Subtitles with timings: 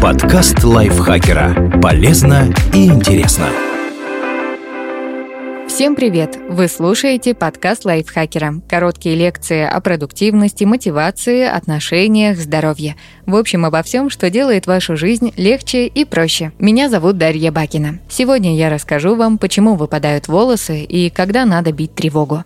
[0.00, 1.80] Подкаст лайфхакера.
[1.82, 3.46] Полезно и интересно.
[5.66, 6.38] Всем привет!
[6.48, 8.60] Вы слушаете подкаст лайфхакера.
[8.68, 12.96] Короткие лекции о продуктивности, мотивации, отношениях, здоровье.
[13.26, 16.52] В общем, обо всем, что делает вашу жизнь легче и проще.
[16.58, 17.98] Меня зовут Дарья Бакина.
[18.08, 22.44] Сегодня я расскажу вам, почему выпадают волосы и когда надо бить тревогу.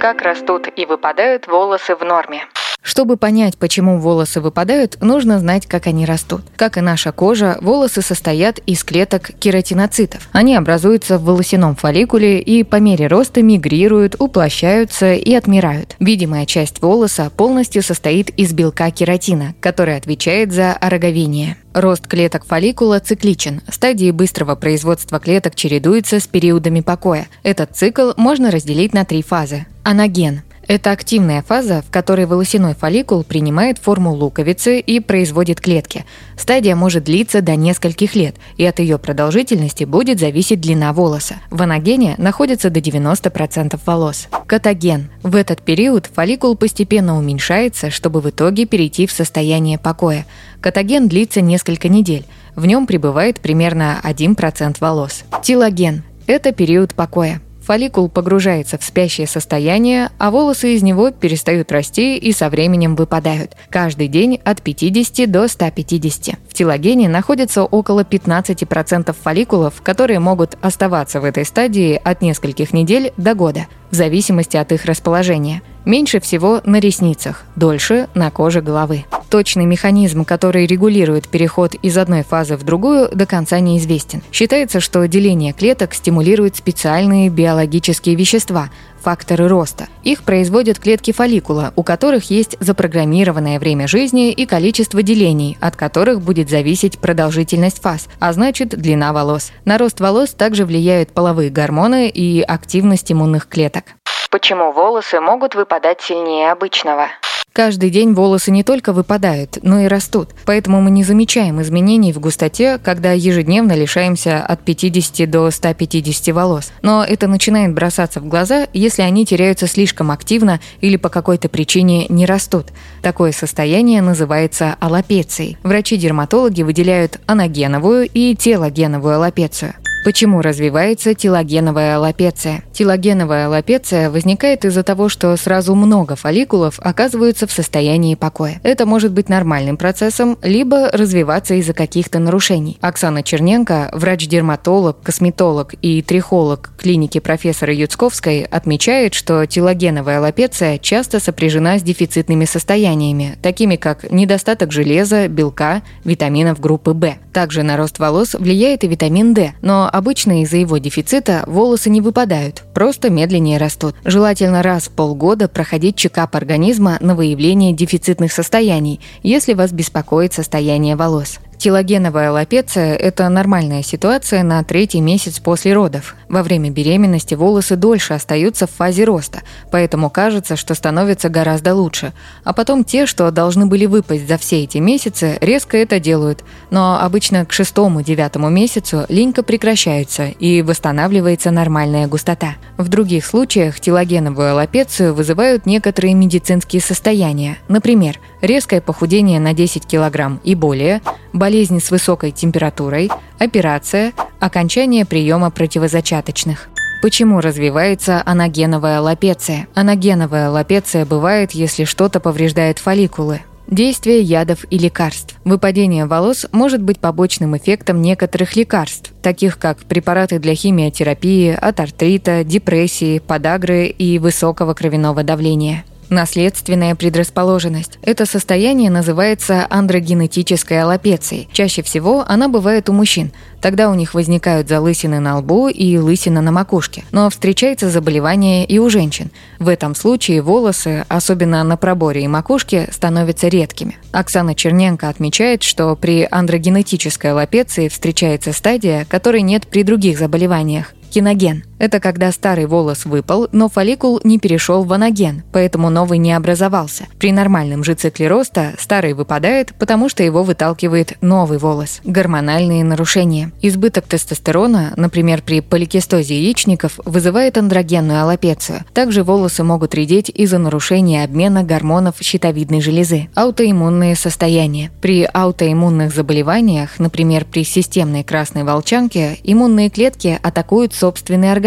[0.00, 2.46] Как растут и выпадают волосы в норме.
[2.86, 6.42] Чтобы понять, почему волосы выпадают, нужно знать, как они растут.
[6.54, 10.28] Как и наша кожа, волосы состоят из клеток кератиноцитов.
[10.30, 15.96] Они образуются в волосяном фолликуле и по мере роста мигрируют, уплощаются и отмирают.
[15.98, 21.56] Видимая часть волоса полностью состоит из белка кератина, который отвечает за ороговение.
[21.74, 23.62] Рост клеток фолликула цикличен.
[23.68, 27.26] Стадии быстрого производства клеток чередуются с периодами покоя.
[27.42, 29.66] Этот цикл можно разделить на три фазы.
[29.82, 36.04] Анаген это активная фаза, в которой волосяной фолликул принимает форму луковицы и производит клетки.
[36.36, 41.36] Стадия может длиться до нескольких лет, и от ее продолжительности будет зависеть длина волоса.
[41.50, 44.28] В анагене находится до 90% волос.
[44.46, 45.08] Катаген.
[45.22, 50.26] В этот период фолликул постепенно уменьшается, чтобы в итоге перейти в состояние покоя.
[50.60, 52.24] Катаген длится несколько недель.
[52.56, 55.24] В нем пребывает примерно 1% волос.
[55.42, 56.02] Тилоген.
[56.26, 57.40] Это период покоя.
[57.66, 63.56] Фолликул погружается в спящее состояние, а волосы из него перестают расти и со временем выпадают.
[63.70, 66.38] Каждый день от 50 до 150.
[66.48, 73.12] В телогене находится около 15% фолликулов, которые могут оставаться в этой стадии от нескольких недель
[73.16, 75.60] до года, в зависимости от их расположения.
[75.86, 79.04] Меньше всего на ресницах, дольше на коже головы.
[79.30, 84.20] Точный механизм, который регулирует переход из одной фазы в другую, до конца неизвестен.
[84.32, 88.70] Считается, что деление клеток стимулирует специальные биологические вещества,
[89.00, 89.86] факторы роста.
[90.02, 96.20] Их производят клетки фолликула, у которых есть запрограммированное время жизни и количество делений, от которых
[96.20, 99.52] будет зависеть продолжительность фаз, а значит длина волос.
[99.64, 103.95] На рост волос также влияют половые гормоны и активность иммунных клеток.
[104.30, 107.08] Почему волосы могут выпадать сильнее обычного?
[107.56, 110.28] Каждый день волосы не только выпадают, но и растут.
[110.44, 116.70] Поэтому мы не замечаем изменений в густоте, когда ежедневно лишаемся от 50 до 150 волос.
[116.82, 122.04] Но это начинает бросаться в глаза, если они теряются слишком активно или по какой-то причине
[122.10, 122.66] не растут.
[123.00, 125.56] Такое состояние называется аллопецией.
[125.62, 129.72] Врачи-дерматологи выделяют анагеновую и телогеновую аллопецию.
[130.06, 132.62] Почему развивается телогеновая аллопеция?
[132.72, 138.60] Телогеновая аллопеция возникает из-за того, что сразу много фолликулов оказываются в состоянии покоя.
[138.62, 142.78] Это может быть нормальным процессом, либо развиваться из-за каких-то нарушений.
[142.80, 151.80] Оксана Черненко, врач-дерматолог, косметолог и трихолог клиники профессора Юцковской, отмечает, что телогеновая аллопеция часто сопряжена
[151.80, 157.16] с дефицитными состояниями, такими как недостаток железа, белка, витаминов группы В.
[157.32, 162.00] Также на рост волос влияет и витамин D, но обычно из-за его дефицита волосы не
[162.00, 163.94] выпадают, просто медленнее растут.
[164.04, 170.96] Желательно раз в полгода проходить чекап организма на выявление дефицитных состояний, если вас беспокоит состояние
[170.96, 171.38] волос.
[171.58, 176.14] Телогеновая аллопеция– это нормальная ситуация на третий месяц после родов.
[176.28, 179.40] Во время беременности волосы дольше остаются в фазе роста,
[179.70, 182.12] поэтому кажется, что становится гораздо лучше.
[182.44, 186.44] А потом те, что должны были выпасть за все эти месяцы, резко это делают.
[186.70, 192.56] Но обычно к шестому-девятому месяцу линька прекращается и восстанавливается нормальная густота.
[192.76, 197.56] В других случаях телогеновую аллопецию вызывают некоторые медицинские состояния.
[197.68, 201.02] Например, резкое похудение на 10 кг и более–
[201.32, 206.68] болезни с высокой температурой, операция, окончание приема противозачаточных.
[207.02, 209.68] Почему развивается анагеновая лапеция?
[209.74, 213.42] Анагеновая лапеция бывает, если что-то повреждает фолликулы.
[213.68, 215.36] Действие ядов и лекарств.
[215.44, 222.44] Выпадение волос может быть побочным эффектом некоторых лекарств, таких как препараты для химиотерапии, от артрита,
[222.44, 225.84] депрессии, подагры и высокого кровяного давления.
[226.08, 227.98] Наследственная предрасположенность.
[228.02, 231.48] Это состояние называется андрогенетической аллопецией.
[231.52, 233.32] Чаще всего она бывает у мужчин.
[233.60, 237.02] Тогда у них возникают залысины на лбу и лысина на макушке.
[237.10, 239.30] Но встречается заболевание и у женщин.
[239.58, 243.96] В этом случае волосы, особенно на проборе и макушке, становятся редкими.
[244.12, 250.92] Оксана Черненко отмечает, что при андрогенетической аллопеции встречается стадия, которой нет при других заболеваниях.
[251.10, 256.32] Киноген– это когда старый волос выпал, но фолликул не перешел в анаген, поэтому новый не
[256.32, 257.06] образовался.
[257.18, 262.00] При нормальном же цикле роста старый выпадает, потому что его выталкивает новый волос.
[262.04, 263.52] Гормональные нарушения.
[263.60, 268.84] Избыток тестостерона, например, при поликистозе яичников, вызывает андрогенную аллопецию.
[268.94, 273.28] Также волосы могут редеть из-за нарушения обмена гормонов щитовидной железы.
[273.34, 274.90] Аутоиммунные состояния.
[275.00, 281.65] При аутоиммунных заболеваниях, например, при системной красной волчанке, иммунные клетки атакуют собственный организм,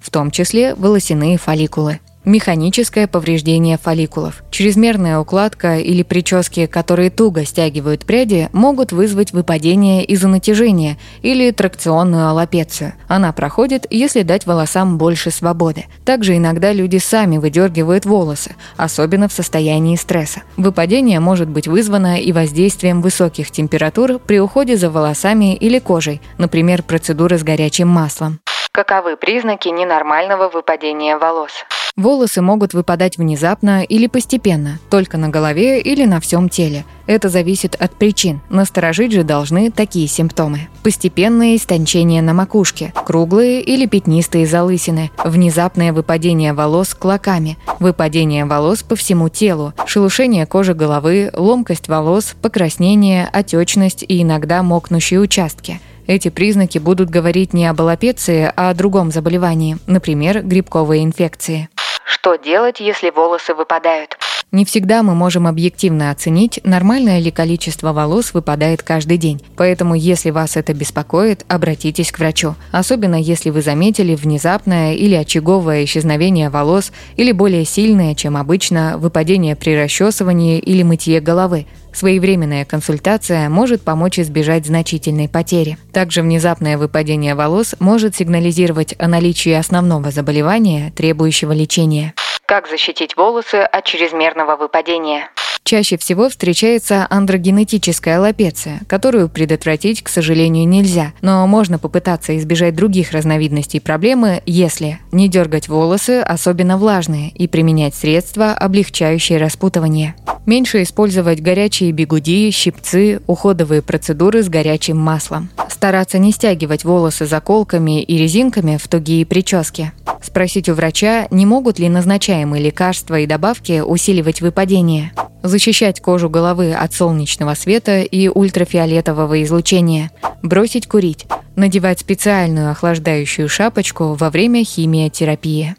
[0.00, 2.00] в том числе волосяные фолликулы.
[2.28, 4.42] Механическое повреждение фолликулов.
[4.50, 12.28] Чрезмерная укладка или прически, которые туго стягивают пряди, могут вызвать выпадение из-за натяжения или тракционную
[12.28, 12.92] аллопецию.
[13.06, 15.86] Она проходит, если дать волосам больше свободы.
[16.04, 20.42] Также иногда люди сами выдергивают волосы, особенно в состоянии стресса.
[20.58, 26.82] Выпадение может быть вызвано и воздействием высоких температур при уходе за волосами или кожей, например,
[26.82, 28.38] процедуры с горячим маслом.
[28.78, 31.50] Каковы признаки ненормального выпадения волос?
[31.96, 36.84] Волосы могут выпадать внезапно или постепенно, только на голове или на всем теле.
[37.08, 38.40] Это зависит от причин.
[38.50, 40.68] Насторожить же должны такие симптомы.
[40.84, 48.94] Постепенное истончение на макушке, круглые или пятнистые залысины, внезапное выпадение волос клоками, выпадение волос по
[48.94, 56.78] всему телу, шелушение кожи головы, ломкость волос, покраснение, отечность и иногда мокнущие участки– эти признаки
[56.78, 61.68] будут говорить не об аллопеции, а о другом заболевании, например, грибковой инфекции.
[62.04, 64.16] Что делать, если волосы выпадают?
[64.50, 69.42] Не всегда мы можем объективно оценить, нормальное ли количество волос выпадает каждый день.
[69.58, 72.54] Поэтому, если вас это беспокоит, обратитесь к врачу.
[72.72, 79.54] Особенно, если вы заметили внезапное или очаговое исчезновение волос или более сильное, чем обычно, выпадение
[79.54, 81.66] при расчесывании или мытье головы.
[81.92, 85.78] Своевременная консультация может помочь избежать значительной потери.
[85.92, 92.14] Также внезапное выпадение волос может сигнализировать о наличии основного заболевания, требующего лечения.
[92.46, 95.30] Как защитить волосы от чрезмерного выпадения?
[95.68, 101.12] Чаще всего встречается андрогенетическая аллопеция, которую предотвратить, к сожалению, нельзя.
[101.20, 107.94] Но можно попытаться избежать других разновидностей проблемы, если не дергать волосы, особенно влажные, и применять
[107.94, 110.14] средства, облегчающие распутывание.
[110.46, 115.50] Меньше использовать горячие бигуди, щипцы, уходовые процедуры с горячим маслом.
[115.68, 119.92] Стараться не стягивать волосы заколками и резинками в тугие прически.
[120.22, 125.12] Спросить у врача, не могут ли назначаемые лекарства и добавки усиливать выпадение.
[125.58, 130.12] Защищать кожу головы от солнечного света и ультрафиолетового излучения.
[130.40, 131.26] Бросить курить.
[131.56, 135.74] Надевать специальную охлаждающую шапочку во время химиотерапии.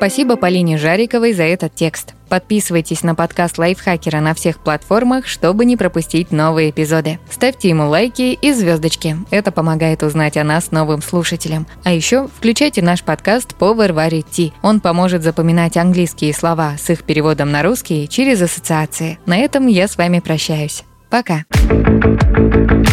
[0.00, 2.14] Спасибо Полине Жариковой за этот текст.
[2.30, 7.18] Подписывайтесь на подкаст Лайфхакера на всех платформах, чтобы не пропустить новые эпизоды.
[7.30, 9.18] Ставьте ему лайки и звездочки.
[9.30, 11.66] Это помогает узнать о нас новым слушателям.
[11.84, 14.54] А еще включайте наш подкаст Power Варит Ти.
[14.62, 19.18] Он поможет запоминать английские слова с их переводом на русский через ассоциации.
[19.26, 20.82] На этом я с вами прощаюсь.
[21.10, 21.44] Пока.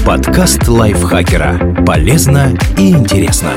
[0.06, 1.86] Подкаст Лайфхакера.
[1.86, 3.54] Полезно и интересно.